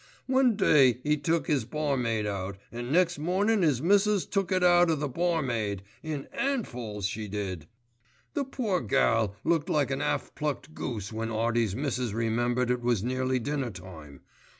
[0.25, 4.89] One day 'e took 'is barmaid out, an' next mornin' 'is missus took it out
[4.89, 7.67] o' the barmaid—in 'andfulls, she did.
[8.33, 13.03] The poor gall looked like an 'alf plucked goose when Artie's missus remembered it was
[13.03, 14.21] nearly dinner time.